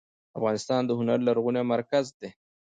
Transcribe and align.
افغانستان 0.37 0.81
د 0.85 0.91
هنر 0.99 1.19
لرغونی 1.27 1.61
مرکز 1.73 2.05
و. 2.17 2.19